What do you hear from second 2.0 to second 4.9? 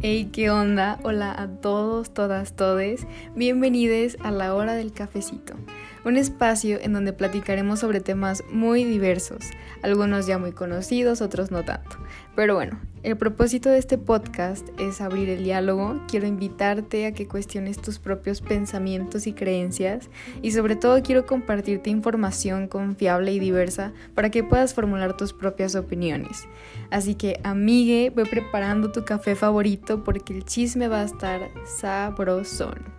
todas, todes. Bienvenidos a la hora